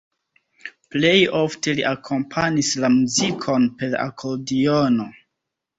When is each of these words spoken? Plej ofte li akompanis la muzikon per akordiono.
Plej 0.95 1.17
ofte 1.41 1.75
li 1.81 1.85
akompanis 1.91 2.73
la 2.87 2.93
muzikon 2.97 3.71
per 3.83 3.99
akordiono. 4.09 5.13